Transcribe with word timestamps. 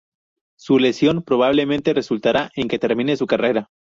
Su 0.57 0.79
lesión 0.79 1.21
probablemente 1.21 1.93
resultará 1.93 2.49
en 2.55 2.67
que 2.67 2.79
termine 2.79 3.15
su 3.17 3.27
carrera. 3.27 3.69